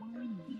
[0.00, 0.50] Mm.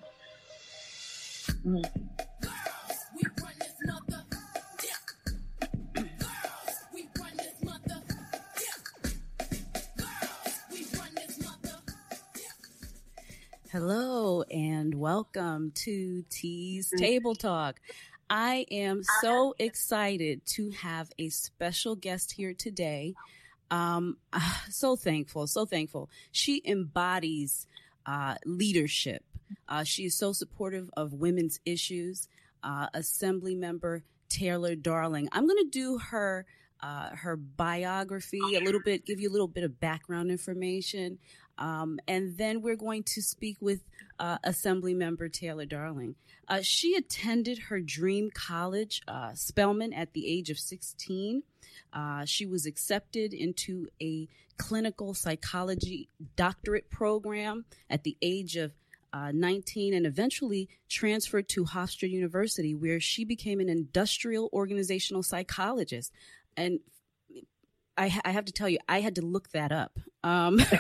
[13.72, 17.80] Hello and welcome to T's Table Talk.
[18.28, 23.14] I am so excited to have a special guest here today.
[23.70, 24.18] Um,
[24.68, 26.10] so thankful, so thankful.
[26.30, 27.66] She embodies
[28.04, 29.24] uh, leadership.
[29.68, 32.28] Uh, she is so supportive of women's issues.
[32.62, 35.28] Uh, Assembly member Taylor Darling.
[35.32, 36.46] I'm going to do her
[36.82, 41.18] uh, her biography a little bit, give you a little bit of background information,
[41.58, 43.80] um, and then we're going to speak with
[44.18, 46.14] uh, Assembly Member Taylor Darling.
[46.48, 51.42] Uh, she attended her dream college, uh, Spelman, at the age of 16.
[51.92, 58.72] Uh, she was accepted into a clinical psychology doctorate program at the age of
[59.12, 66.12] uh, 19 and eventually transferred to Hofstra University, where she became an industrial organizational psychologist.
[66.56, 66.80] And
[67.96, 69.98] I, I have to tell you, I had to look that up.
[70.22, 70.60] Um,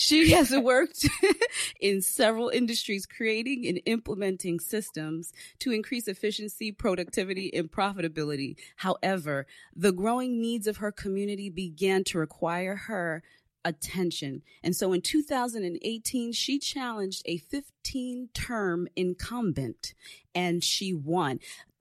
[0.00, 1.08] She has worked
[1.80, 8.54] in several industries creating and implementing systems to increase efficiency, productivity, and profitability.
[8.76, 13.24] However, the growing needs of her community began to require her
[13.68, 14.42] attention.
[14.62, 19.94] And so in 2018, she challenged a 15 term incumbent
[20.34, 21.40] and she won.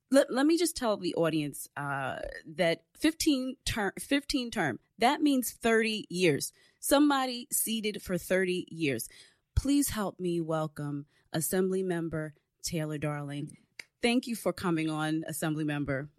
[0.09, 2.19] Let, let me just tell the audience uh,
[2.55, 9.09] that 15 term, 15 term, that means 30 years somebody seated for 30 years.
[9.55, 13.57] Please help me welcome Assembly Member Taylor Darling.
[14.01, 16.09] Thank you for coming on, Assembly Member.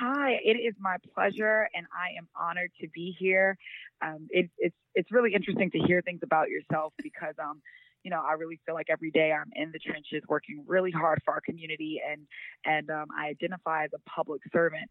[0.00, 3.56] Hi, it is my pleasure, and I am honored to be here.
[4.00, 7.60] Um, it, it's it's really interesting to hear things about yourself because um,
[8.02, 11.20] you know, I really feel like every day I'm in the trenches working really hard
[11.24, 12.26] for our community and
[12.64, 14.90] and um, I identify as a public servant.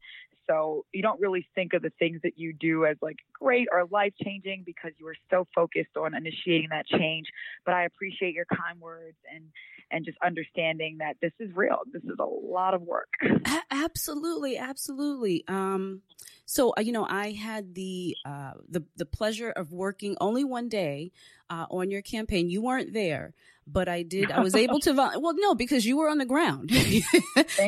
[0.50, 3.86] So you don't really think of the things that you do as like great or
[3.92, 7.28] life changing because you were so focused on initiating that change.
[7.66, 9.46] But I appreciate your kind words and
[9.94, 11.80] and just understanding that this is real.
[11.92, 13.10] This is a lot of work.
[13.72, 15.44] absolutely, absolutely.
[15.50, 16.02] Um,
[16.46, 20.70] so uh, you know, I had the uh, the the pleasure of working only one
[20.70, 21.12] day
[21.50, 22.50] uh, on your campaign.
[22.50, 23.34] You weren't there,
[23.68, 24.32] but I did.
[24.32, 24.94] I was able to.
[24.94, 26.72] well, no, because you were on the ground.
[26.72, 27.02] you,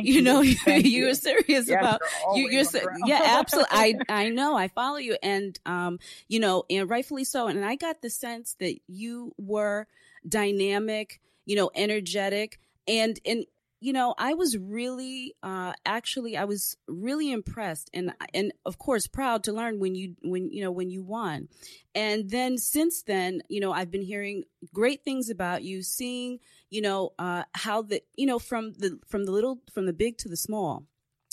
[0.02, 2.02] you, know, you, you were serious yes, about
[2.36, 2.50] you.
[2.50, 2.64] You're
[3.06, 3.70] yeah, absolutely.
[3.72, 4.56] I I know.
[4.56, 7.48] I follow you, and um, you know, and rightfully so.
[7.48, 9.88] And I got the sense that you were
[10.28, 13.46] dynamic, you know, energetic, and and
[13.84, 19.08] you know, I was really, uh, actually, I was really impressed and, and of course
[19.08, 21.50] proud to learn when you, when, you know, when you won.
[21.94, 26.40] And then since then, you know, I've been hearing great things about you, seeing,
[26.70, 30.18] you know, uh, how the, you know, from the, from the little, from the big
[30.20, 30.86] to the small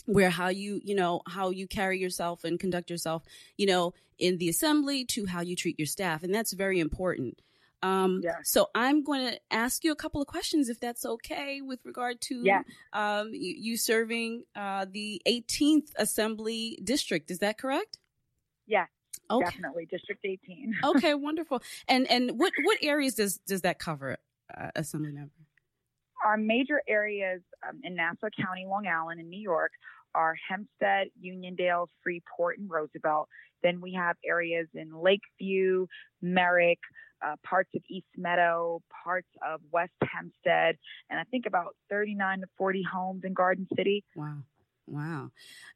[0.06, 3.22] where how you you know how you carry yourself and conduct yourself
[3.58, 7.38] you know in the assembly to how you treat your staff and that's very important
[7.82, 8.36] um, yeah.
[8.44, 12.20] So I'm going to ask you a couple of questions, if that's okay, with regard
[12.22, 12.62] to yeah.
[12.92, 17.30] um, you, you serving uh, the 18th Assembly District.
[17.30, 17.98] Is that correct?
[18.66, 18.86] Yeah.
[19.30, 19.44] Okay.
[19.44, 20.74] Definitely, District 18.
[20.84, 21.62] okay, wonderful.
[21.88, 24.16] And and what what areas does does that cover,
[24.56, 25.32] uh, Assembly member?
[26.24, 29.72] Our major areas um, in Nassau County, Long Island, and New York
[30.14, 33.28] are Hempstead, Uniondale, Freeport, and Roosevelt.
[33.62, 35.86] Then we have areas in Lakeview,
[36.20, 36.78] Merrick,
[37.24, 42.46] uh, parts of East Meadow, parts of West Hempstead, and I think about 39 to
[42.58, 44.04] 40 homes in Garden City.
[44.14, 44.38] Wow.
[44.86, 45.30] Wow.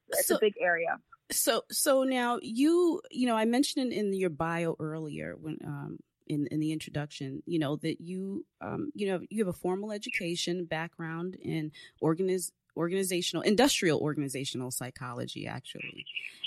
[0.08, 0.98] It's so, a big area.
[1.30, 5.98] So, so now you, you know, I mentioned in, in your bio earlier when, um,
[6.26, 9.92] in, in the introduction, you know, that you, um, you know, you have a formal
[9.92, 11.70] education background in
[12.02, 16.04] organiz- organizational, industrial organizational psychology, actually.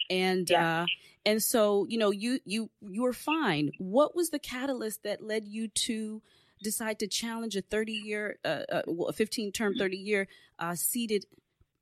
[0.09, 0.81] And, yeah.
[0.81, 0.85] uh,
[1.25, 3.71] and so, you know, you, you, you were fine.
[3.77, 6.21] What was the catalyst that led you to
[6.63, 10.27] decide to challenge a 30 year, uh, uh, a 15 term, 30 year,
[10.59, 11.25] uh, seated,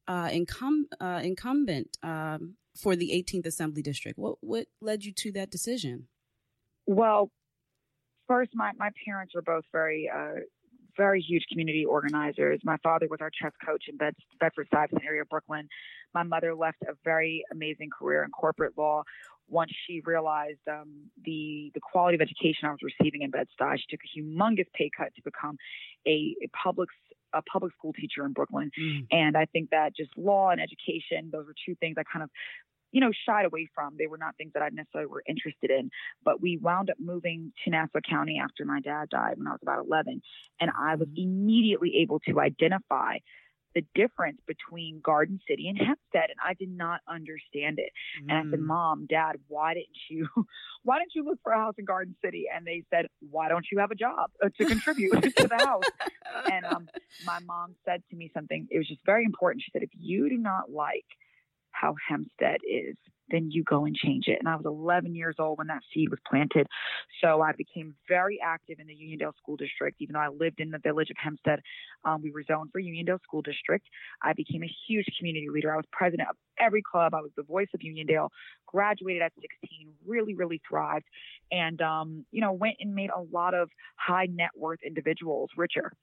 [0.08, 4.18] uh, incum, uh, incumbent, um, for the 18th Assembly District?
[4.18, 6.08] What, what led you to that decision?
[6.86, 7.32] Well,
[8.28, 10.42] first, my, my parents were both very, uh,
[10.98, 12.60] very huge community organizers.
[12.64, 15.68] My father was our chess coach in Bed- Bedford Stuyvesant area of Brooklyn.
[16.14, 19.04] My mother left a very amazing career in corporate law
[19.48, 23.78] once she realized um, the the quality of education I was receiving in Bed Stuy.
[23.78, 25.58] She took a humongous pay cut to become
[26.08, 26.90] a, a public
[27.34, 28.72] a public school teacher in Brooklyn.
[28.80, 29.08] Mm.
[29.12, 32.30] And I think that just law and education, those were two things I kind of
[32.96, 33.98] you know, shied away from.
[33.98, 35.92] They were not things that I necessarily were interested in.
[36.24, 39.60] But we wound up moving to Nassau County after my dad died when I was
[39.62, 40.22] about 11.
[40.62, 41.22] And I was mm-hmm.
[41.22, 43.18] immediately able to identify
[43.74, 47.92] the difference between Garden City and Hempstead, and I did not understand it.
[48.24, 48.30] Mm.
[48.30, 48.66] And I said, mm.
[48.66, 50.30] "Mom, Dad, why didn't you,
[50.84, 53.66] why didn't you look for a house in Garden City?" And they said, "Why don't
[53.70, 55.84] you have a job uh, to contribute to the house?"
[56.50, 56.88] and um,
[57.26, 58.66] my mom said to me something.
[58.72, 59.64] It was just very important.
[59.64, 61.04] She said, "If you do not like
[61.80, 62.96] how Hempstead is,
[63.30, 64.38] then you go and change it.
[64.40, 66.68] And I was 11 years old when that seed was planted.
[67.22, 69.98] So I became very active in the Uniondale School District.
[70.00, 71.62] Even though I lived in the village of Hempstead,
[72.04, 73.86] um, we were zoned for Uniondale School District.
[74.22, 75.74] I became a huge community leader.
[75.74, 77.14] I was president of every club.
[77.14, 78.30] I was the voice of Uniondale.
[78.68, 81.06] Graduated at 16, really, really thrived,
[81.52, 85.94] and um, you know went and made a lot of high net worth individuals richer.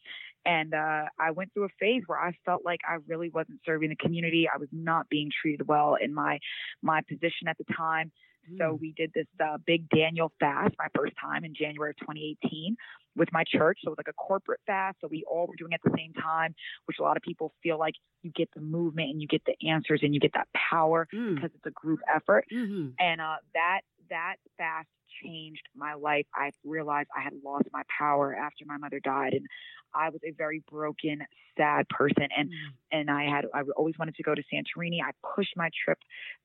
[0.44, 3.90] And uh, I went through a phase where I felt like I really wasn't serving
[3.90, 4.48] the community.
[4.52, 6.38] I was not being treated well in my
[6.82, 8.12] my position at the time.
[8.58, 8.80] So mm.
[8.80, 12.76] we did this uh, big Daniel fast, my first time in January of 2018
[13.14, 13.78] with my church.
[13.82, 14.98] So it was like a corporate fast.
[15.00, 16.54] So we all were doing it at the same time,
[16.86, 19.54] which a lot of people feel like you get the movement and you get the
[19.68, 21.34] answers and you get that power mm.
[21.34, 22.44] because it's a group effort.
[22.52, 22.88] Mm-hmm.
[22.98, 24.88] And uh, that that fast
[25.22, 26.26] changed my life.
[26.34, 29.46] I realized I had lost my power after my mother died, and
[29.94, 31.22] I was a very broken,
[31.56, 32.28] sad person.
[32.36, 32.54] And mm.
[32.90, 34.98] and I had I always wanted to go to Santorini.
[35.04, 35.98] I pushed my trip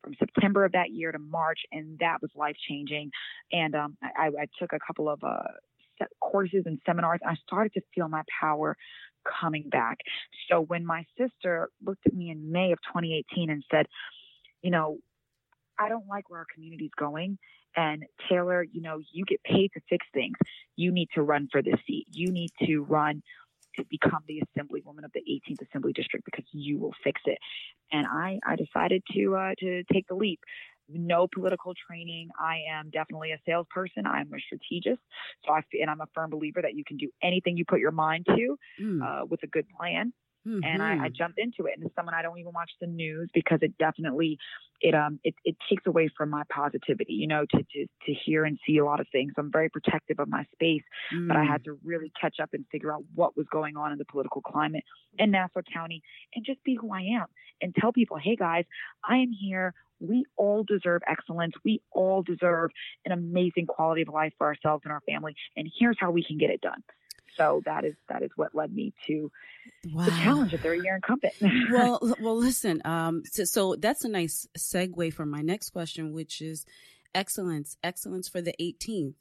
[0.03, 3.11] from September of that year to March, and that was life changing.
[3.51, 7.19] And um, I, I took a couple of uh, courses and seminars.
[7.25, 8.75] I started to feel my power
[9.41, 9.97] coming back.
[10.49, 13.87] So when my sister looked at me in May of 2018 and said,
[14.61, 14.97] you know,
[15.79, 17.37] I don't like where our community's going.
[17.75, 20.35] And Taylor, you know, you get paid to fix things.
[20.75, 22.07] You need to run for this seat.
[22.11, 23.21] You need to run
[23.77, 27.37] to become the assemblywoman of the 18th Assembly District because you will fix it.
[27.91, 30.39] And I, I decided to uh, to take the leap.
[30.89, 32.29] No political training.
[32.39, 34.07] I am definitely a salesperson.
[34.07, 35.01] I'm a strategist.
[35.45, 37.91] So I and I'm a firm believer that you can do anything you put your
[37.91, 39.01] mind to mm.
[39.03, 40.13] uh, with a good plan.
[40.47, 40.63] Mm-hmm.
[40.63, 41.05] And I, I, mm-hmm.
[41.13, 41.73] jumped into it.
[41.75, 44.37] And as someone I don't even watch the news because it definitely
[44.79, 48.45] it um it, it takes away from my positivity, you know, to, to to hear
[48.45, 49.33] and see a lot of things.
[49.37, 50.83] I'm very protective of my space,
[51.13, 51.27] mm.
[51.27, 51.65] but I had mm.
[51.65, 54.83] to really catch up and figure out what was going on in the political climate
[55.17, 56.01] in Nassau County
[56.35, 57.25] and just be who I am
[57.61, 58.65] and tell people, hey guys,
[59.07, 59.73] I am here.
[59.99, 61.53] We all deserve excellence.
[61.65, 62.69] We all deserve
[63.05, 65.35] an amazing quality of life for ourselves and our family.
[65.55, 66.83] And here's how we can get it done
[67.37, 69.31] so that is that is what led me to
[69.93, 70.05] wow.
[70.05, 71.33] the challenge of 30 year incumbent.
[71.71, 72.81] well, well, listen.
[72.85, 76.65] Um, so, so that's a nice segue for my next question, which is
[77.13, 79.15] excellence, excellence for the 18th.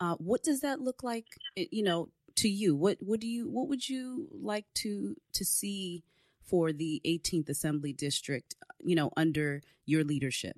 [0.00, 1.26] Uh, what does that look like?
[1.56, 6.02] You know, to you, what what do you what would you like to to see
[6.44, 8.54] for the 18th Assembly District?
[8.80, 10.56] You know, under your leadership.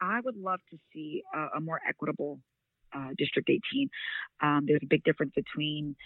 [0.00, 2.38] I would love to see a, a more equitable
[2.94, 3.88] uh, District 18.
[4.42, 5.96] Um, there's a big difference between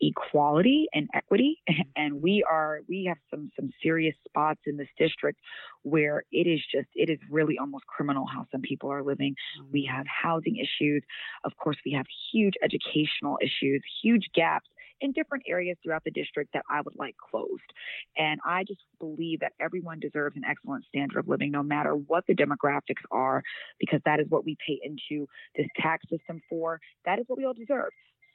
[0.00, 1.60] equality and equity
[1.96, 5.38] and we are we have some some serious spots in this district
[5.82, 9.34] where it is just it is really almost criminal how some people are living.
[9.70, 11.02] We have housing issues.
[11.44, 14.68] Of course we have huge educational issues huge gaps
[15.00, 17.72] in different areas throughout the district that I would like closed.
[18.16, 22.24] And I just believe that everyone deserves an excellent standard of living, no matter what
[22.26, 23.42] the demographics are,
[23.78, 25.26] because that is what we pay into
[25.56, 26.80] this tax system for.
[27.04, 27.90] That is what we all deserve.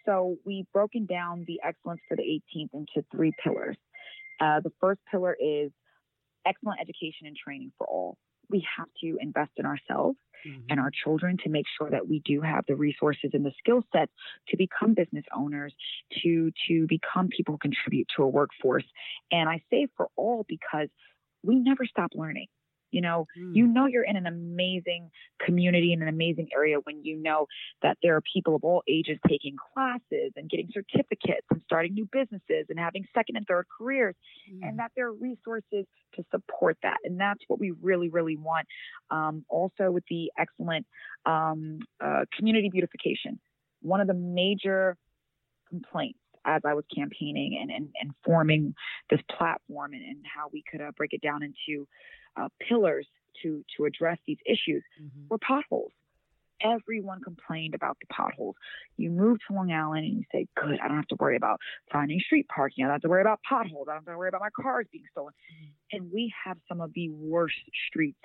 [0.06, 3.78] So we've broken down the excellence for the 18th into three pillars.
[4.40, 5.72] Uh, the first pillar is
[6.46, 8.18] excellent education and training for all
[8.50, 10.62] we have to invest in ourselves mm-hmm.
[10.70, 13.84] and our children to make sure that we do have the resources and the skill
[13.94, 14.12] sets
[14.50, 15.74] to become business owners,
[16.24, 18.86] to to become people who contribute to a workforce.
[19.32, 20.90] And I say for all because
[21.44, 22.48] we never stop learning.
[22.96, 23.54] You know, mm.
[23.54, 25.12] you know you're in an amazing
[25.46, 27.46] community in an amazing area when you know
[27.82, 32.08] that there are people of all ages taking classes and getting certificates and starting new
[32.10, 34.16] businesses and having second and third careers,
[34.50, 34.66] mm.
[34.66, 35.86] and that there are resources
[36.16, 37.00] to support that.
[37.04, 38.66] And that's what we really, really want.
[39.12, 40.86] Um, also, with the excellent
[41.26, 43.42] um, uh, community beautification,
[43.82, 44.96] one of the major
[45.68, 48.76] complaints as I was campaigning and, and, and forming
[49.10, 51.88] this platform and, and how we could uh, break it down into
[52.38, 53.08] uh, pillars
[53.44, 55.28] to to address these issues mm-hmm.
[55.30, 55.92] were potholes.
[56.62, 58.56] Everyone complained about the potholes.
[58.96, 61.60] You move to Long Island and you say, "Good, I don't have to worry about
[61.92, 62.86] finding street parking.
[62.86, 63.88] I don't have to worry about potholes.
[63.90, 65.98] I don't have to worry about my cars being stolen." Mm-hmm.
[65.98, 67.56] And we have some of the worst
[67.90, 68.20] streets,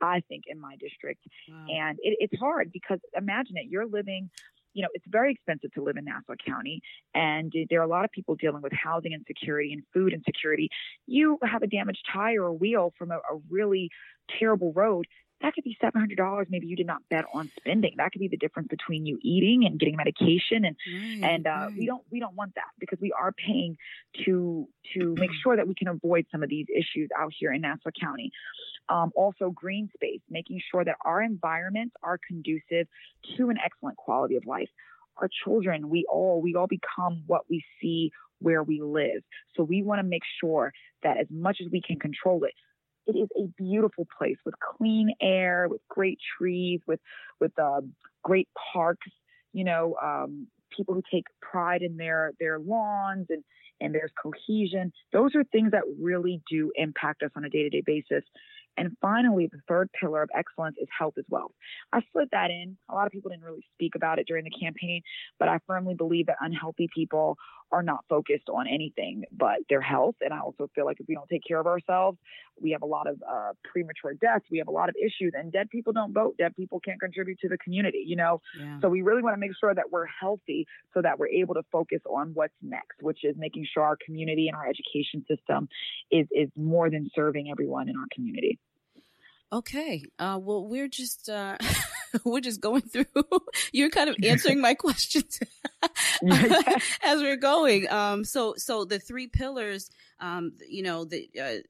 [0.00, 1.24] I think, in my district.
[1.48, 1.66] Wow.
[1.68, 3.66] And it, it's hard because imagine it.
[3.68, 4.30] You're living
[4.74, 6.82] you know, it's very expensive to live in Nassau County,
[7.14, 10.68] and there are a lot of people dealing with housing insecurity and food insecurity.
[11.06, 13.90] You have a damaged tire or wheel from a, a really
[14.38, 15.06] terrible road.
[15.40, 17.94] That could be $700 maybe you did not bet on spending.
[17.96, 21.50] That could be the difference between you eating and getting medication and right, and uh,
[21.50, 21.72] right.
[21.76, 23.76] we don't we don't want that because we are paying
[24.24, 27.62] to to make sure that we can avoid some of these issues out here in
[27.62, 28.30] Nassau County.
[28.88, 32.86] Um, also green space making sure that our environments are conducive
[33.36, 34.68] to an excellent quality of life.
[35.18, 39.22] Our children we all we all become what we see where we live.
[39.56, 40.72] So we want to make sure
[41.02, 42.52] that as much as we can control it
[43.06, 47.00] it is a beautiful place with clean air, with great trees, with
[47.40, 47.80] with uh,
[48.22, 49.08] great parks.
[49.52, 53.44] You know, um, people who take pride in their their lawns and
[53.80, 54.92] and there's cohesion.
[55.12, 58.24] Those are things that really do impact us on a day to day basis.
[58.76, 61.52] And finally, the third pillar of excellence is health as well.
[61.92, 62.76] I slid that in.
[62.88, 65.02] A lot of people didn't really speak about it during the campaign,
[65.38, 67.36] but I firmly believe that unhealthy people
[67.74, 70.14] are not focused on anything but their health.
[70.20, 72.18] And I also feel like if we don't take care of ourselves,
[72.60, 74.44] we have a lot of uh, premature deaths.
[74.48, 76.36] We have a lot of issues, and dead people don't vote.
[76.38, 78.40] Dead people can't contribute to the community, you know?
[78.58, 78.78] Yeah.
[78.80, 81.64] So we really want to make sure that we're healthy so that we're able to
[81.72, 85.68] focus on what's next, which is making sure our community and our education system
[86.12, 88.60] is, is more than serving everyone in our community.
[89.52, 90.04] Okay.
[90.18, 91.56] Uh, well, we're just uh,
[92.24, 93.04] we're just going through.
[93.72, 95.38] You're kind of answering my questions
[97.02, 97.90] as we're going.
[97.90, 99.90] Um, so so the three pillars,
[100.20, 101.62] um, you know, the uh,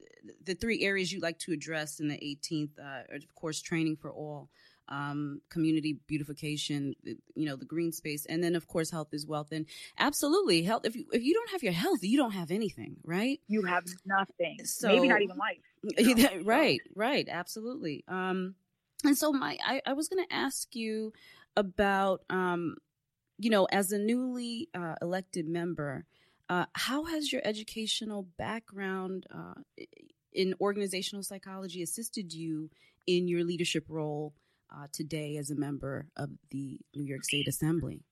[0.43, 4.11] the three areas you like to address in the 18th, uh, of course, training for
[4.11, 4.49] all
[4.87, 9.51] um, community beautification, you know, the green space, and then of course health is wealth.
[9.51, 9.65] And
[9.97, 10.85] absolutely, health.
[10.85, 13.39] If you if you don't have your health, you don't have anything, right?
[13.47, 14.57] You have nothing.
[14.63, 15.57] So maybe not even life.
[15.97, 16.29] You know?
[16.43, 18.03] right, right, absolutely.
[18.07, 18.55] Um,
[19.03, 21.13] and so my I, I was going to ask you
[21.55, 22.77] about um,
[23.37, 26.05] you know, as a newly uh, elected member.
[26.47, 29.55] Uh, how has your educational background uh,
[30.31, 32.69] in organizational psychology assisted you
[33.07, 34.33] in your leadership role
[34.75, 38.03] uh, today as a member of the New York State Assembly?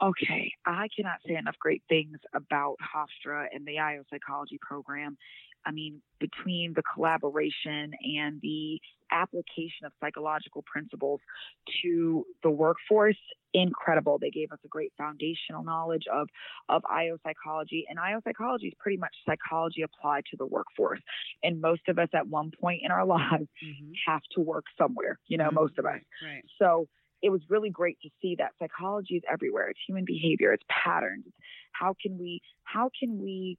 [0.00, 5.18] Okay, I cannot say enough great things about Hofstra and the IO Psychology program.
[5.66, 11.20] I mean, between the collaboration and the application of psychological principles
[11.82, 13.16] to the workforce,
[13.54, 14.18] incredible.
[14.18, 16.28] They gave us a great foundational knowledge of,
[16.68, 17.86] of IO psychology.
[17.88, 21.00] And IO psychology is pretty much psychology applied to the workforce.
[21.42, 23.92] And most of us at one point in our lives mm-hmm.
[24.06, 25.56] have to work somewhere, you know, mm-hmm.
[25.56, 26.00] most of us.
[26.22, 26.44] Right.
[26.58, 26.88] So
[27.22, 29.68] it was really great to see that psychology is everywhere.
[29.68, 31.26] It's human behavior, it's patterns.
[31.72, 33.58] How can we how can we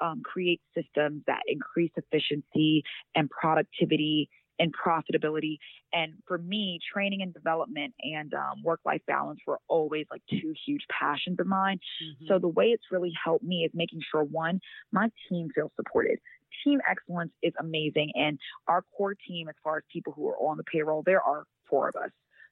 [0.00, 2.82] um, create systems that increase efficiency
[3.14, 4.28] and productivity
[4.58, 5.58] and profitability.
[5.92, 10.54] And for me, training and development and um, work life balance were always like two
[10.66, 11.78] huge passions of mine.
[12.02, 12.26] Mm-hmm.
[12.28, 14.60] So the way it's really helped me is making sure one,
[14.92, 16.18] my team feels supported.
[16.64, 18.12] Team excellence is amazing.
[18.14, 21.44] And our core team, as far as people who are on the payroll, there are
[21.68, 22.10] four of us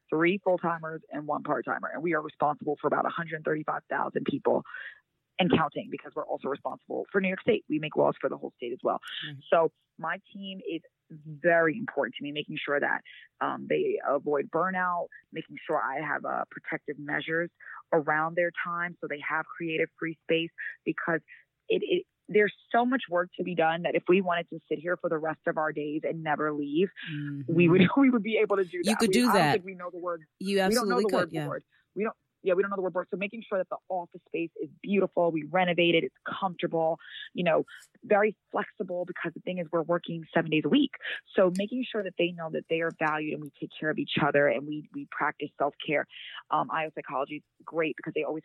[0.09, 1.89] three full timers and one part timer.
[1.95, 4.65] And we are responsible for about 135,000 people
[5.39, 7.65] and counting because we're also responsible for New York State.
[7.69, 9.01] We make laws for the whole state as well.
[9.27, 9.41] Mm-hmm.
[9.51, 13.01] So my team is very important to me, making sure that
[13.41, 17.51] um, they avoid burnout, making sure I have uh, protective measures
[17.93, 20.51] around their time so they have creative free space
[20.85, 21.21] because
[21.69, 24.79] it, it there's so much work to be done that if we wanted to sit
[24.79, 27.53] here for the rest of our days and never leave, mm-hmm.
[27.53, 28.91] we would we would be able to do that.
[28.91, 29.65] You could we, do that.
[29.65, 30.23] we know the word.
[30.39, 31.33] You absolutely we don't know the could.
[31.35, 31.49] yeah.
[31.49, 31.65] Word.
[31.97, 33.09] We don't yeah, we don't know the word board.
[33.11, 36.99] So making sure that the office space is beautiful, we renovate it, it's comfortable,
[37.35, 37.65] you know,
[38.05, 40.93] very flexible because the thing is we're working seven days a week.
[41.37, 43.99] So making sure that they know that they are valued and we take care of
[43.99, 46.07] each other and we we practice self care.
[46.51, 48.45] Um, IO psychology is great because they always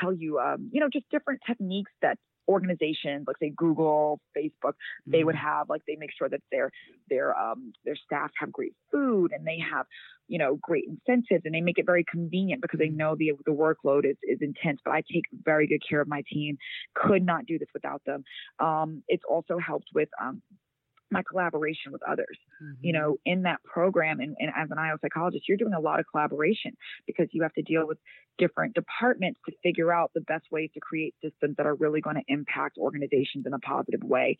[0.00, 4.74] tell you, um, you know, just different techniques that organizations like say Google, Facebook,
[5.06, 5.46] they would mm-hmm.
[5.46, 6.70] have like they make sure that their
[7.08, 9.86] their um their staff have great food and they have
[10.28, 13.52] you know great incentives and they make it very convenient because they know the the
[13.52, 14.80] workload is is intense.
[14.84, 16.56] But I take very good care of my team.
[16.94, 18.24] Could not do this without them.
[18.58, 20.42] Um, it's also helped with um,
[21.14, 22.36] my collaboration with others.
[22.62, 22.84] Mm-hmm.
[22.84, 26.00] You know, in that program, and, and as an IO psychologist, you're doing a lot
[26.00, 27.98] of collaboration because you have to deal with
[28.36, 32.16] different departments to figure out the best ways to create systems that are really going
[32.16, 34.36] to impact organizations in a positive way.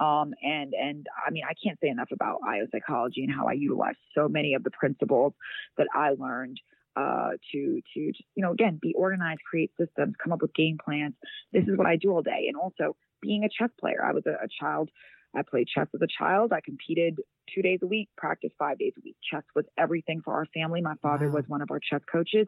[0.00, 3.52] Um, and and I mean, I can't say enough about IO psychology and how I
[3.52, 5.32] utilize so many of the principles
[5.78, 6.60] that I learned.
[6.98, 11.12] Uh, to to you know again be organized, create systems, come up with game plans.
[11.52, 14.02] This is what I do all day, and also being a chess player.
[14.02, 14.88] I was a, a child
[15.34, 16.52] I played chess as a child.
[16.52, 17.18] I competed
[17.54, 19.16] two days a week, practiced five days a week.
[19.30, 20.80] Chess was everything for our family.
[20.80, 21.36] My father wow.
[21.36, 22.46] was one of our chess coaches.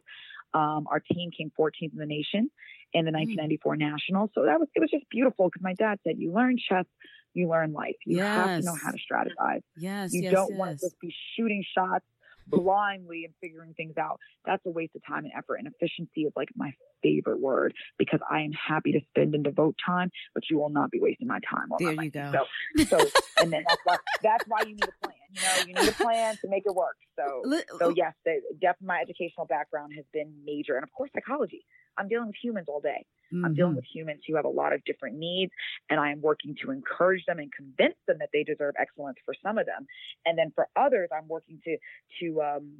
[0.55, 2.51] Um, our team came 14th in the nation
[2.95, 3.79] in the 1994 mm.
[3.79, 4.31] Nationals.
[4.35, 6.87] So that was it was just beautiful because my dad said, "You learn chess,
[7.35, 7.97] you learn life.
[8.07, 8.37] You yes.
[8.37, 9.61] have to know how to strategize.
[9.77, 10.59] Yes, you yes, don't yes.
[10.59, 12.05] want to just be shooting shots
[12.49, 14.21] blindly and figuring things out.
[14.45, 15.57] That's a waste of time and effort.
[15.57, 19.77] And efficiency is like my favorite word because I am happy to spend and devote
[19.85, 21.69] time, but you will not be wasting my time.
[21.79, 22.33] There you go.
[22.79, 22.99] So, so,
[23.41, 25.15] and then that's why that's why you need a plan.
[25.31, 26.97] You know, you need a plan to make it work.
[27.17, 31.11] So, so oh yes, the, definitely my educational background has been major, and of course,
[31.15, 31.65] psychology.
[31.99, 33.05] I'm dealing with humans all day.
[33.33, 33.45] Mm-hmm.
[33.45, 33.77] I'm dealing mm-hmm.
[33.77, 35.53] with humans who have a lot of different needs,
[35.91, 39.35] and I am working to encourage them and convince them that they deserve excellence for
[39.43, 39.87] some of them,
[40.25, 41.77] and then for others, I'm working to
[42.21, 42.73] to um,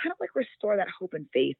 [0.00, 1.56] kind of like restore that hope and faith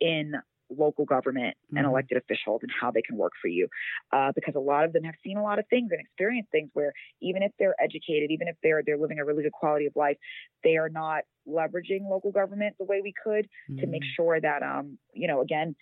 [0.00, 0.34] in
[0.70, 1.78] local government mm-hmm.
[1.78, 3.68] and elected officials and how they can work for you.
[4.12, 6.70] Uh, because a lot of them have seen a lot of things and experienced things
[6.72, 9.94] where even if they're educated, even if they're they're living a really good quality of
[9.96, 10.16] life,
[10.62, 13.80] they are not leveraging local government the way we could mm-hmm.
[13.80, 14.22] to make mm-hmm.
[14.22, 15.74] sure that um, you know, again,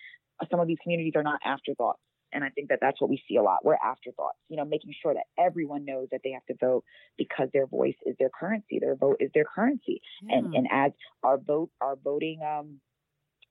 [0.49, 1.99] some of these communities are not afterthoughts.
[2.31, 3.63] And I think that that's what we see a lot.
[3.63, 6.83] We're afterthoughts, you know, making sure that everyone knows that they have to vote
[7.15, 8.79] because their voice is their currency.
[8.79, 10.01] Their vote is their currency.
[10.23, 10.37] Yeah.
[10.37, 10.91] And and as
[11.23, 12.79] our vote, our voting, um,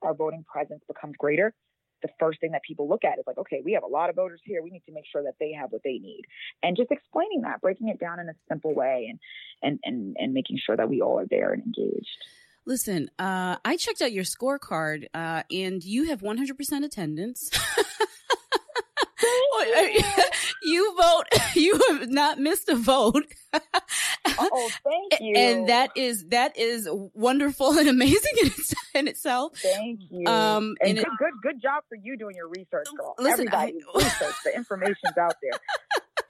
[0.02, 1.54] our voting presence becomes greater,
[2.02, 4.16] the first thing that people look at is like, okay, we have a lot of
[4.16, 4.62] voters here.
[4.62, 6.22] We need to make sure that they have what they need.
[6.62, 9.18] And just explaining that, breaking it down in a simple way and
[9.62, 12.24] and and, and making sure that we all are there and engaged.
[12.64, 17.50] Listen, uh, I checked out your scorecard, uh, and you have 100% attendance.
[20.62, 21.24] you vote.
[21.54, 23.26] You have not missed a vote.
[24.38, 25.34] oh, thank you.
[25.36, 28.50] And that is that is wonderful and amazing in,
[28.94, 29.58] in itself.
[29.58, 30.26] Thank you.
[30.26, 33.14] Um, and, and good, it, good, good job for you doing your research, girl.
[33.18, 34.34] Listen, Everybody, I, research.
[34.46, 35.60] The information's out there.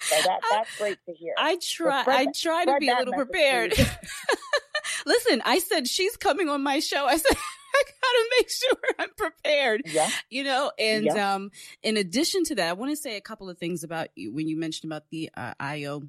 [0.01, 1.35] So that that's great to hear.
[1.39, 2.03] I try.
[2.05, 3.75] I try to be a little prepared.
[5.07, 7.07] Listen, I said she's coming on my show.
[7.07, 7.37] I said
[7.75, 9.83] I gotta make sure I'm prepared.
[9.87, 10.11] Yeah.
[10.31, 11.35] You know, and yeah.
[11.35, 11.51] um,
[11.83, 14.49] in addition to that, I want to say a couple of things about you when
[14.49, 16.03] you mentioned about the uh, IO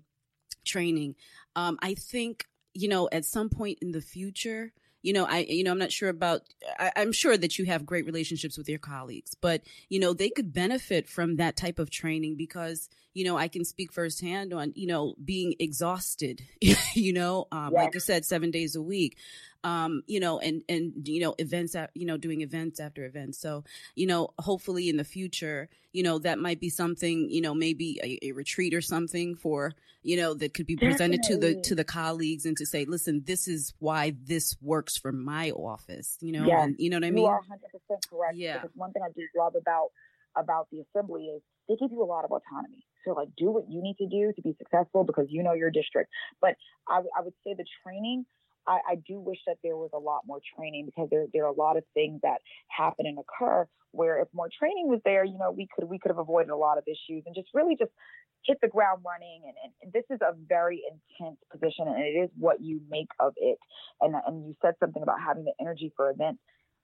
[0.65, 1.15] training.
[1.55, 4.73] Um, I think you know at some point in the future,
[5.03, 6.41] you know, I, you know, I'm not sure about,
[6.79, 10.29] I, am sure that you have great relationships with your colleagues, but, you know, they
[10.29, 14.73] could benefit from that type of training because, you know, I can speak firsthand on,
[14.75, 16.41] you know, being exhausted,
[16.95, 19.17] you know, um, like I said, seven days a week
[19.63, 23.39] um, you know, and and you know, events, at, you know, doing events after events.
[23.39, 23.63] So,
[23.95, 27.99] you know, hopefully in the future, you know, that might be something, you know, maybe
[28.03, 31.53] a, a retreat or something for, you know, that could be presented Definitely.
[31.53, 35.11] to the to the colleagues and to say, listen, this is why this works for
[35.11, 36.17] my office.
[36.19, 36.59] You know, yes.
[36.63, 37.23] and, you know what I mean?
[37.23, 38.35] You are 100 percent correct.
[38.35, 38.59] Yeah.
[38.59, 39.89] Because one thing I do love about
[40.35, 42.83] about the assembly is they give you a lot of autonomy.
[43.05, 45.71] So like do what you need to do to be successful because you know your
[45.71, 46.09] district.
[46.41, 46.55] But
[46.87, 48.25] I, I would say the training
[48.67, 51.51] I, I do wish that there was a lot more training because there there are
[51.51, 52.39] a lot of things that
[52.69, 56.09] happen and occur where if more training was there, you know, we could we could
[56.09, 57.91] have avoided a lot of issues and just really just
[58.45, 59.41] hit the ground running.
[59.45, 63.09] And, and, and this is a very intense position, and it is what you make
[63.19, 63.57] of it.
[64.01, 66.39] And and you said something about having the energy for events.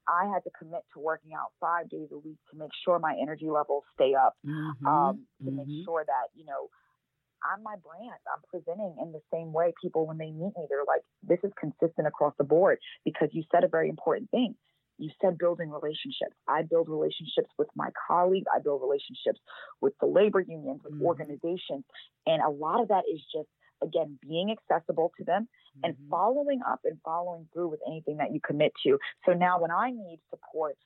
[0.09, 3.15] I had to commit to working out five days a week to make sure my
[3.21, 5.57] energy levels stay up, mm-hmm, um, to mm-hmm.
[5.57, 6.69] make sure that you know
[7.43, 8.19] I'm my brand.
[8.27, 9.73] I'm presenting in the same way.
[9.81, 13.43] People, when they meet me, they're like, this is consistent across the board because you
[13.51, 14.55] said a very important thing.
[14.97, 16.35] You said building relationships.
[16.47, 18.47] I build relationships with my colleagues.
[18.53, 19.39] I build relationships
[19.79, 21.05] with the labor unions, with mm-hmm.
[21.05, 21.85] organizations.
[22.25, 23.47] And a lot of that is just,
[23.83, 25.85] again, being accessible to them mm-hmm.
[25.85, 28.97] and following up and following through with anything that you commit to.
[29.25, 30.77] So now when I need support,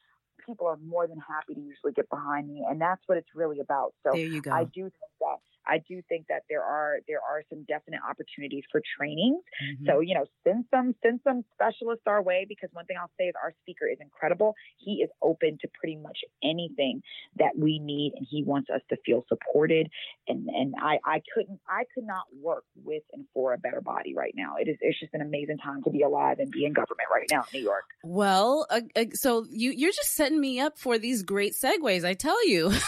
[0.46, 2.66] people are more than happy to usually get behind me.
[2.68, 3.94] And that's what it's really about.
[4.04, 4.52] So there you go.
[4.52, 8.64] I do think that I do think that there are there are some definite opportunities
[8.72, 9.44] for trainings.
[9.62, 9.86] Mm-hmm.
[9.86, 13.26] So you know, send some send some specialists our way because one thing I'll say
[13.26, 14.56] is our speaker is incredible.
[14.78, 17.02] He is open to pretty much anything
[17.38, 19.90] that we need, and he wants us to feel supported.
[20.28, 24.14] And and I I couldn't I could not work with and for a better body
[24.14, 24.56] right now.
[24.60, 27.28] It is it's just an amazing time to be alive and be in government right
[27.32, 27.86] now in New York.
[28.04, 32.06] Well, uh, uh, so you you're just setting me up for these great segues.
[32.06, 32.74] I tell you.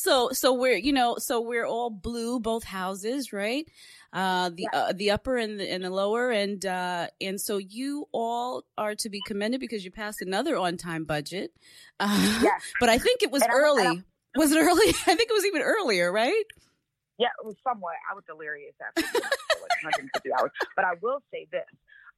[0.00, 3.68] so so we're you know so we're all blue both houses right?
[4.12, 4.78] Uh the yeah.
[4.78, 6.30] uh, the upper and the, and the lower.
[6.30, 10.76] And uh and so you all are to be commended because you passed another on
[10.76, 11.52] time budget.
[11.98, 12.62] Uh, yes.
[12.80, 13.86] but i think it was and early.
[13.86, 14.04] I'm, I'm,
[14.36, 14.88] was it early?
[14.88, 16.44] I think it was even earlier right?
[17.18, 17.94] Yeah it was somewhat.
[18.10, 20.50] I was delirious after like 150 hours.
[20.76, 21.68] But i will say this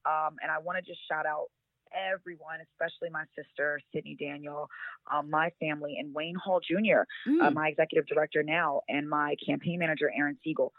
[0.07, 1.49] um and i want to just shout out
[1.95, 4.69] everyone, especially my sister, Sydney Daniel,
[5.13, 7.43] um, my family, and Wayne Hall Jr., uh, mm.
[7.43, 10.73] uh, my executive director now, and my campaign manager, Aaron Siegel.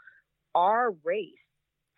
[0.55, 1.33] Our race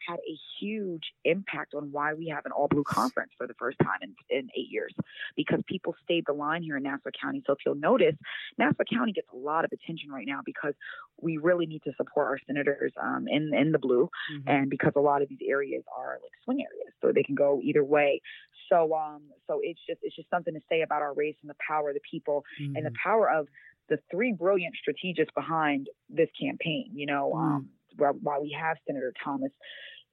[0.07, 3.77] had a huge impact on why we have an all blue conference for the first
[3.79, 4.93] time in, in eight years
[5.35, 7.43] because people stayed the line here in Nassau County.
[7.45, 8.15] So if you'll notice,
[8.57, 10.73] Nassau County gets a lot of attention right now because
[11.21, 14.49] we really need to support our senators um, in in the blue, mm-hmm.
[14.49, 17.61] and because a lot of these areas are like swing areas, so they can go
[17.63, 18.21] either way.
[18.69, 21.55] So um, so it's just it's just something to say about our race and the
[21.65, 22.75] power of the people mm-hmm.
[22.75, 23.09] and the mm-hmm.
[23.09, 23.47] power of
[23.87, 26.91] the three brilliant strategists behind this campaign.
[26.93, 27.55] You know, mm-hmm.
[27.55, 29.51] um, while, while, we have Senator Thomas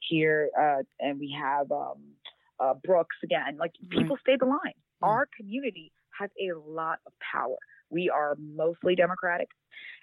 [0.01, 1.99] here uh, and we have um,
[2.61, 4.59] uh, Brooks again, like people stay the line.
[4.59, 5.05] Mm-hmm.
[5.05, 7.57] Our community has a lot of power.
[7.91, 9.49] We are mostly Democratic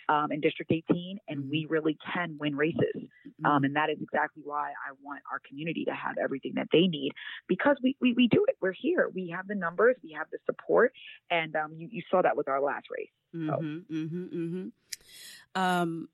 [0.10, 1.74] um, in District 18, and we mm-hmm.
[1.74, 2.96] really can win races.
[2.96, 3.04] Um,
[3.46, 3.66] mm-hmm.
[3.66, 7.12] and that is exactly why I want our community to have everything that they need
[7.48, 8.58] because we, we, we do it.
[8.60, 9.10] We're here.
[9.14, 10.92] We have the numbers, we have the support,
[11.30, 13.10] and um, you, you saw that with our last race.
[13.32, 13.38] So.
[13.38, 15.62] Mm-hmm, mm-hmm, mm-hmm.
[15.62, 16.10] um,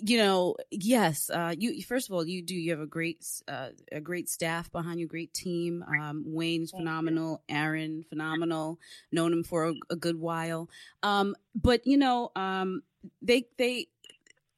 [0.00, 1.30] you know, yes.
[1.30, 2.54] Uh, you first of all, you do.
[2.54, 5.84] You have a great, uh, a great staff behind you, great team.
[5.88, 7.42] Um, Wayne's phenomenal.
[7.48, 8.78] Aaron phenomenal.
[9.12, 10.68] Known him for a, a good while.
[11.02, 12.82] Um, but you know, um,
[13.22, 13.88] they they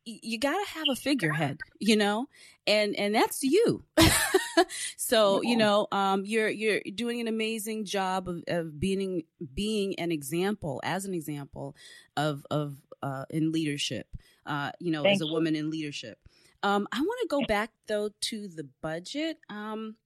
[0.04, 2.26] you got to have a figurehead, you know,
[2.66, 3.84] and and that's you.
[4.96, 9.24] so you know, um, you're you're doing an amazing job of, of being
[9.54, 11.76] being an example as an example
[12.16, 14.06] of of uh, in leadership.
[14.46, 15.32] Uh, you know, Thank as a you.
[15.32, 16.18] woman in leadership.
[16.62, 19.38] Um, I want to go back though to the budget.
[19.48, 19.96] Um,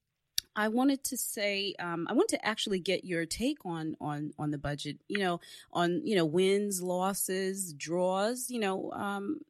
[0.57, 4.50] I wanted to say, um, I want to actually get your take on on on
[4.50, 4.98] the budget.
[5.09, 5.40] You know,
[5.72, 8.50] on you know wins, losses, draws.
[8.50, 9.40] You know, um,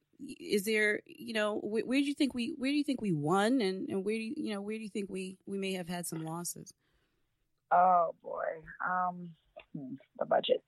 [0.40, 3.12] is there you know where, where, do you think we where do you think we
[3.12, 5.72] won, and, and where do you you know where do you think we we may
[5.74, 6.72] have had some losses?
[7.70, 8.44] Oh boy,
[8.88, 9.30] um,
[9.76, 10.62] hmm, the budget.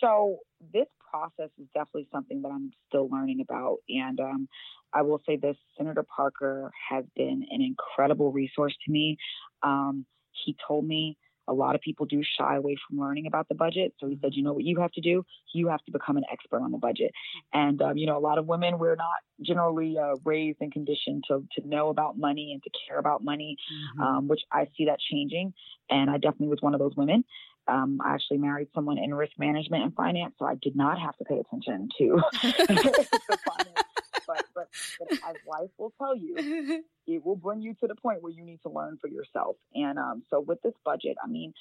[0.00, 0.38] So
[0.72, 4.48] this process is definitely something that I'm still learning about, and um,
[4.92, 9.16] I will say this Senator Parker has been an incredible resource to me.
[9.62, 10.06] Um,
[10.44, 11.16] he told me
[11.48, 13.94] a lot of people do shy away from learning about the budget.
[14.00, 15.24] So he said, you know what you have to do?
[15.54, 17.12] You have to become an expert on the budget.
[17.52, 21.24] And, um, you know, a lot of women, we're not generally uh, raised and conditioned
[21.28, 24.02] to, to know about money and to care about money, mm-hmm.
[24.02, 25.54] um, which I see that changing.
[25.88, 27.24] And I definitely was one of those women.
[27.68, 31.16] Um, I actually married someone in risk management and finance, so I did not have
[31.16, 33.86] to pay attention to finance
[34.26, 38.22] but, but, but as life will tell you, it will bring you to the point
[38.22, 39.56] where you need to learn for yourself.
[39.74, 41.52] And um, so with this budget, I mean,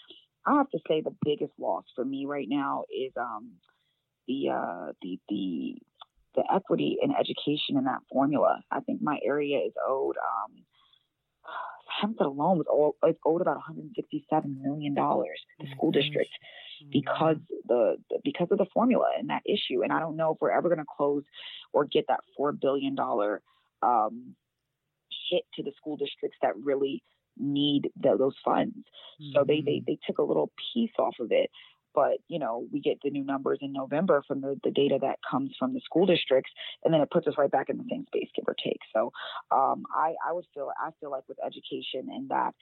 [0.45, 3.51] I have to say the biggest loss for me right now is um,
[4.27, 5.75] the uh, the the
[6.35, 8.61] the equity in education in that formula.
[8.71, 10.17] I think my area is owed.
[10.17, 10.63] Um,
[12.01, 15.39] Hampton alone was owed, it's owed about 167 million dollars.
[15.59, 16.01] The school mm-hmm.
[16.01, 16.31] district
[16.91, 19.83] because the, the, because of the formula and that issue.
[19.83, 21.23] And I don't know if we're ever going to close
[21.73, 23.41] or get that four billion dollar
[23.81, 24.35] um,
[25.29, 27.03] hit to the school districts that really
[27.37, 28.75] need the, those funds.
[29.21, 29.31] Mm-hmm.
[29.33, 29.85] So they, they mm-hmm.
[29.87, 31.49] they took a little piece off of it.
[31.95, 35.19] But you know, we get the new numbers in November from the, the data that
[35.29, 36.51] comes from the school districts,
[36.83, 38.79] and then it puts us right back in the same space, give or take.
[38.93, 39.11] So
[39.51, 42.53] um, I I would feel I feel like with education and that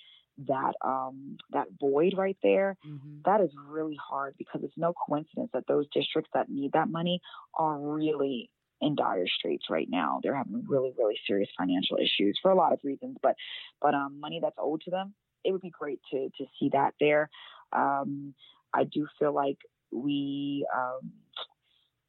[0.48, 3.17] that um, that void right there, mm-hmm.
[3.26, 7.22] that is really hard because it's no coincidence that those districts that need that money
[7.58, 8.50] are really
[8.82, 10.19] in dire straits right now.
[10.22, 13.36] They're having really, really serious financial issues for a lot of reasons, but
[13.82, 16.93] but um, money that's owed to them, it would be great to to see that
[17.00, 17.30] there.
[17.72, 18.34] Um,
[18.74, 19.58] I do feel like
[19.92, 20.66] we.
[20.76, 21.12] Um,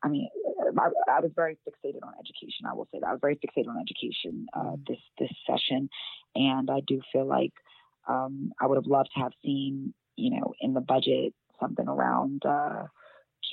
[0.03, 0.29] I mean,
[0.79, 2.67] I, I, was very fixated on education.
[2.71, 4.83] I will say that I was very fixated on education uh, mm-hmm.
[4.87, 5.89] this this session,
[6.35, 7.53] and I do feel like
[8.07, 12.45] um, I would have loved to have seen, you know, in the budget something around
[12.45, 12.85] uh,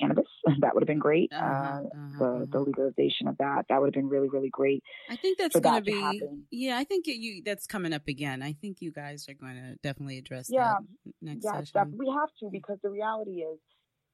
[0.02, 0.26] cannabis.
[0.60, 1.32] that would have been great.
[1.32, 2.44] Uh-huh, uh, uh-huh, the uh-huh.
[2.50, 4.82] the legalization of that that would have been really really great.
[5.08, 6.76] I think that's going to be yeah.
[6.78, 8.42] I think you that's coming up again.
[8.42, 11.94] I think you guys are going to definitely address yeah, that next yeah, session.
[11.96, 13.58] we have to because the reality is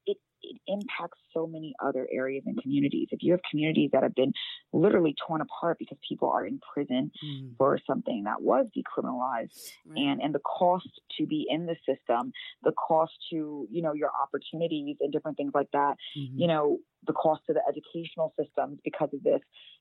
[0.09, 3.09] it impacts so many other areas and communities.
[3.11, 4.33] If you have communities that have been
[4.73, 7.57] literally torn apart because people are in prison mm.
[7.59, 9.99] for something that was decriminalized right.
[9.99, 14.11] and, and the cost to be in the system, the cost to, you know, your
[14.23, 16.38] opportunities and different things like that, mm-hmm.
[16.38, 19.40] you know, the cost to the educational systems because of this,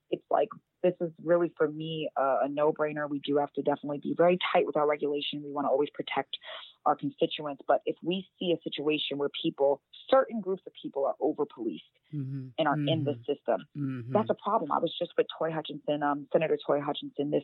[0.09, 0.49] it's like
[0.83, 3.09] this is really for me uh, a no-brainer.
[3.09, 5.43] We do have to definitely be very tight with our regulation.
[5.43, 6.37] We want to always protect
[6.85, 11.15] our constituents, but if we see a situation where people, certain groups of people, are
[11.19, 11.83] over-policed
[12.15, 12.47] mm-hmm.
[12.57, 12.87] and are mm-hmm.
[12.87, 13.31] in the mm-hmm.
[13.31, 14.13] system, mm-hmm.
[14.13, 14.71] that's a problem.
[14.71, 17.43] I was just with Toi Hutchinson, um, Senator Toi Hutchinson, this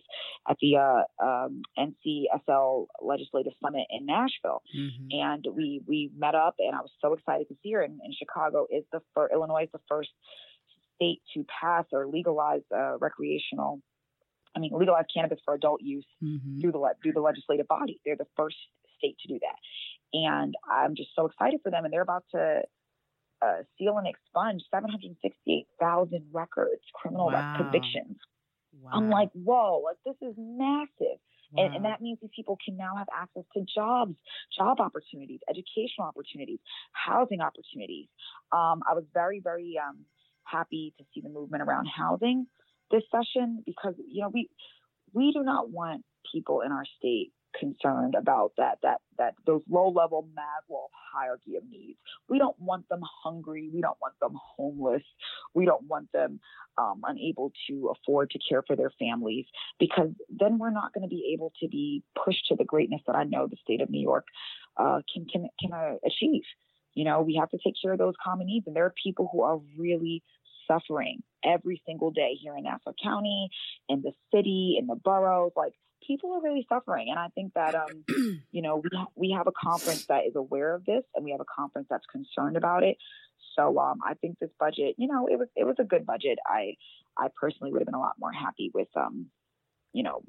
[0.50, 5.08] at the uh, um, NCSL Legislative Summit in Nashville, mm-hmm.
[5.12, 7.84] and we we met up, and I was so excited to see her.
[7.84, 10.10] in Chicago is the first, Illinois is the first
[10.96, 13.82] state to pass or legalize uh, recreational
[14.56, 16.62] I mean, legalize cannabis for adult use mm-hmm.
[16.62, 18.00] through the through the legislative body.
[18.06, 18.58] They're the first
[18.98, 21.86] state to do that, and I'm just so excited for them.
[21.86, 22.62] And they're about to
[23.42, 27.56] uh, seal and expunge 768,000 records, criminal wow.
[27.58, 28.18] convictions.
[28.80, 28.92] Wow.
[28.94, 31.20] I'm like, whoa, like this is massive.
[31.54, 31.66] Wow.
[31.66, 34.16] And, and, that means these people can now have access to jobs,
[34.58, 36.60] job opportunities, educational opportunities,
[36.92, 38.08] housing opportunities.
[38.52, 40.06] Um, I was very, very um,
[40.44, 42.48] happy to see the movement around housing
[42.92, 44.50] this session because you know we
[45.14, 49.90] we do not want people in our state concerned about that that that those low
[49.90, 52.00] level Maslow hierarchy of needs.
[52.28, 53.70] We don't want them hungry.
[53.74, 55.04] We don't want them homeless.
[55.54, 56.40] We don't want them
[56.78, 59.46] um, unable to afford to care for their families
[59.80, 63.16] because then we're not going to be able to be pushed to the greatness that
[63.16, 64.26] I know the state of New York
[64.78, 66.44] uh, can can can uh, achieve.
[66.94, 69.30] You know, we have to take care of those common needs, and there are people
[69.32, 70.24] who are really
[70.68, 73.50] suffering every single day here in Nassau County,
[73.90, 75.52] in the city, in the boroughs.
[75.56, 75.74] Like
[76.06, 78.04] people are really suffering, and I think that um,
[78.52, 81.32] you know we ha- we have a conference that is aware of this, and we
[81.32, 82.98] have a conference that's concerned about it.
[83.56, 86.40] So um, I think this budget, you know, it was it was a good budget.
[86.46, 86.76] I
[87.18, 89.28] I personally would have been a lot more happy with um,
[89.94, 90.24] you know,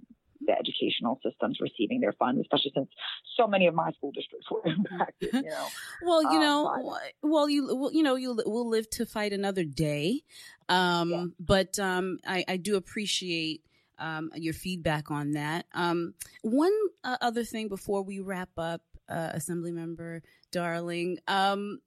[0.47, 2.89] the educational systems receiving their funds, especially since
[3.37, 5.33] so many of my school districts were impacted.
[5.33, 5.67] You know,
[6.03, 9.65] well, you um, know, well, you well, you know, you will live to fight another
[9.65, 10.23] day.
[10.69, 11.25] Um, yeah.
[11.41, 13.63] But um, I, I do appreciate
[13.99, 15.67] um, your feedback on that.
[15.73, 21.81] Um, one uh, other thing before we wrap up, uh, Assembly Member Darling, um,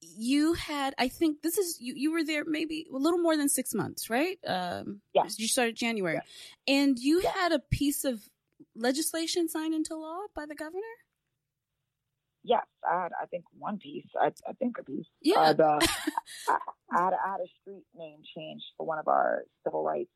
[0.00, 1.94] you had, I think this is you.
[1.94, 4.38] You were there maybe a little more than six months, right?
[4.46, 5.38] Um, yes.
[5.38, 6.74] You started January, yeah.
[6.74, 7.32] and you yeah.
[7.32, 8.20] had a piece of
[8.74, 10.80] legislation signed into law by the governor.
[12.42, 13.12] Yes, I had.
[13.20, 14.06] I think one piece.
[14.18, 15.06] I, I think a piece.
[15.20, 15.38] Yeah.
[15.38, 15.64] Uh, the,
[16.48, 16.56] I,
[16.90, 20.10] I, had, I had a street name change for one of our civil rights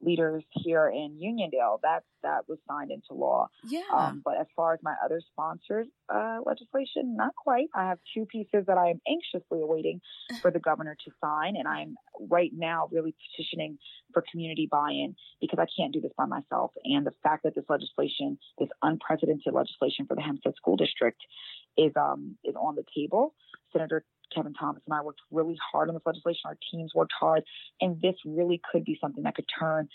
[0.00, 1.80] leaders here in Uniondale.
[1.82, 3.48] That that was signed into law.
[3.64, 3.82] Yeah.
[3.92, 7.68] Um, but as far as my other sponsored uh, legislation, not quite.
[7.74, 10.00] I have two pieces that I am anxiously awaiting
[10.42, 11.96] for the governor to sign, and I'm
[12.28, 13.78] right now really petitioning
[14.12, 16.72] for community buy-in because I can't do this by myself.
[16.84, 21.20] And the fact that this legislation, this unprecedented legislation for the Hempstead School District,
[21.76, 23.34] is um is on the table.
[23.72, 26.42] Senator Kevin Thomas and I worked really hard on this legislation.
[26.46, 27.42] Our teams worked hard,
[27.80, 29.88] and this really could be something that could turn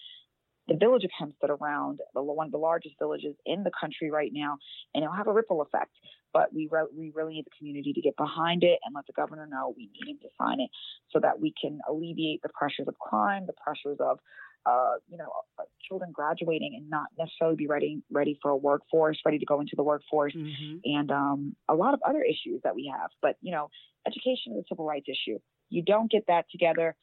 [0.67, 4.57] the village of Hempstead around, one of the largest villages in the country right now,
[4.93, 5.91] and it'll have a ripple effect.
[6.31, 9.13] But we, re- we really need the community to get behind it and let the
[9.13, 10.69] governor know we need him to sign it
[11.11, 14.19] so that we can alleviate the pressures of crime, the pressures of
[14.65, 19.19] uh, you know, uh, children graduating and not necessarily be ready ready for a workforce,
[19.25, 20.77] ready to go into the workforce, mm-hmm.
[20.85, 23.09] and um, a lot of other issues that we have.
[23.21, 23.69] But you know,
[24.07, 25.39] education is a civil rights issue.
[25.69, 26.95] You don't get that together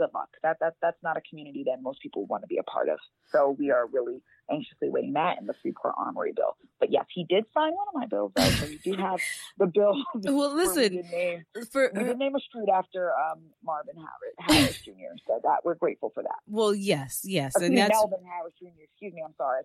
[0.00, 0.30] good luck.
[0.42, 2.98] That that that's not a community that most people want to be a part of.
[3.30, 6.56] So we are really anxiously waiting that in the Freeport Armory bill.
[6.78, 8.32] But yes, he did sign one of my bills.
[8.34, 9.20] Though, so we do have
[9.58, 10.02] the bill.
[10.14, 14.58] well, listen, we did name, for we did name a street after um, Marvin Harris,
[14.58, 14.92] Harris Jr.
[15.26, 16.36] So that we're grateful for that.
[16.46, 18.82] Well, yes, yes, Excuse and that's Melvin Harris Jr.
[18.82, 19.62] Excuse me, I'm sorry.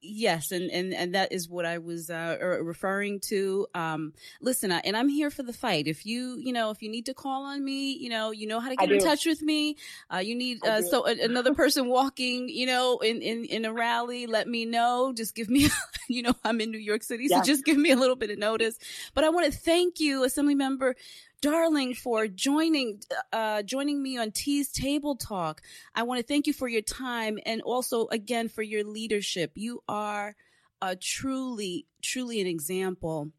[0.00, 3.66] Yes, and and and that is what I was uh, er, referring to.
[3.74, 5.86] Um, listen, and I'm here for the fight.
[5.86, 8.60] If you you know if you need to call on me, you know you know
[8.60, 9.76] how to get in touch with me.
[10.12, 13.72] Uh, you need uh, so another person walking, you know, in in in a
[14.06, 15.12] Let me know.
[15.16, 15.68] Just give me,
[16.08, 18.38] you know, I'm in New York City, so just give me a little bit of
[18.38, 18.78] notice.
[19.14, 20.96] But I want to thank you, Assembly Member
[21.40, 23.00] Darling, for joining
[23.32, 25.62] uh, joining me on T's Table Talk.
[25.94, 29.52] I want to thank you for your time and also again for your leadership.
[29.54, 30.34] You are
[30.80, 33.30] a truly, truly an example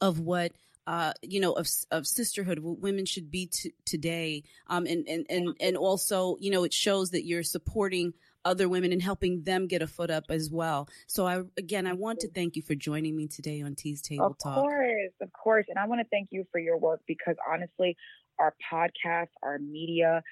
[0.00, 0.52] of what
[0.86, 4.42] uh, you know, of, of sisterhood, what women should be t- today.
[4.66, 8.12] Um, and, and, and, and also, you know, it shows that you're supporting
[8.44, 10.88] other women and helping them get a foot up as well.
[11.06, 14.26] So I, again, I want to thank you for joining me today on T's Table
[14.26, 14.58] of Talk.
[14.58, 15.66] Of course, of course.
[15.68, 17.96] And I want to thank you for your work because honestly,
[18.38, 20.22] our podcast, our media,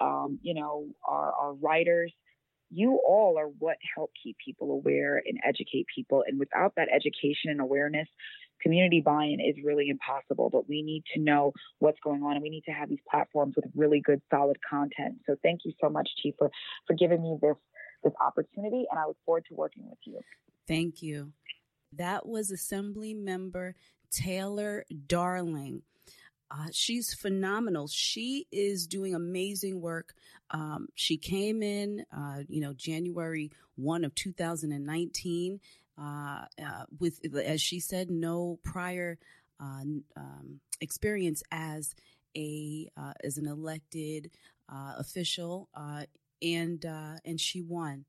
[0.00, 2.12] um, you know, our, our writers,
[2.70, 6.24] you all are what help keep people aware and educate people.
[6.26, 8.08] And without that education and awareness,
[8.62, 12.50] community buy-in is really impossible, but we need to know what's going on and we
[12.50, 15.16] need to have these platforms with really good, solid content.
[15.26, 16.50] So thank you so much, Chief, for,
[16.86, 17.56] for giving me this
[18.02, 20.18] this opportunity and I look forward to working with you.
[20.66, 21.32] Thank you.
[21.92, 23.74] That was Assembly Member
[24.10, 25.82] Taylor Darling.
[26.50, 27.88] Uh, she's phenomenal.
[27.88, 30.14] She is doing amazing work.
[30.50, 35.60] Um, she came in, uh, you know, January 1 of 2019
[35.98, 39.18] uh, uh, with, as she said, no prior
[39.60, 39.82] uh,
[40.16, 41.94] um, experience as
[42.36, 44.30] a uh, as an elected
[44.72, 45.68] uh, official,
[46.42, 46.84] and
[47.24, 48.04] and she won.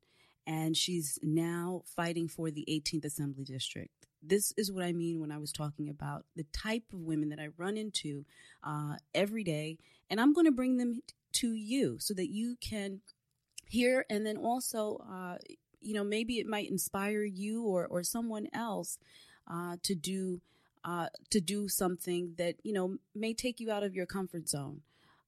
[0.46, 3.90] and she's now fighting for the 18th Assembly District.
[4.22, 7.40] This is what I mean when I was talking about the type of women that
[7.40, 8.24] I run into
[9.14, 9.78] every day,
[10.10, 11.00] and I'm going to bring them
[11.34, 13.00] to you so that you can
[13.68, 14.98] hear and then also,
[15.84, 18.98] you know, maybe it might inspire you or or someone else
[19.50, 20.40] uh, to do
[20.84, 24.82] uh, to do something that you know may take you out of your comfort zone.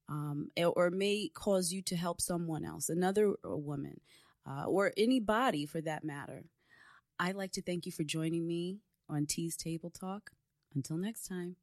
[0.09, 4.01] Um, or may cause you to help someone else, another woman,
[4.49, 6.45] uh, or anybody for that matter.
[7.19, 10.31] I'd like to thank you for joining me on T's Table Talk.
[10.77, 11.57] Until next time.